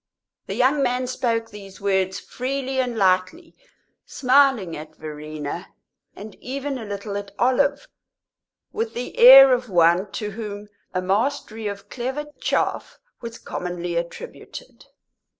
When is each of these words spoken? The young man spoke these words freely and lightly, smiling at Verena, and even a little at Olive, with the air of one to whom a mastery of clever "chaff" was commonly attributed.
The 0.47 0.55
young 0.55 0.81
man 0.81 1.05
spoke 1.05 1.51
these 1.51 1.79
words 1.79 2.19
freely 2.19 2.79
and 2.79 2.97
lightly, 2.97 3.55
smiling 4.03 4.75
at 4.75 4.95
Verena, 4.95 5.67
and 6.15 6.33
even 6.39 6.79
a 6.79 6.85
little 6.85 7.17
at 7.17 7.29
Olive, 7.37 7.87
with 8.73 8.95
the 8.95 9.15
air 9.19 9.53
of 9.53 9.69
one 9.69 10.11
to 10.13 10.31
whom 10.31 10.69
a 10.91 11.03
mastery 11.03 11.67
of 11.67 11.87
clever 11.89 12.25
"chaff" 12.39 12.97
was 13.21 13.37
commonly 13.37 13.95
attributed. 13.95 14.87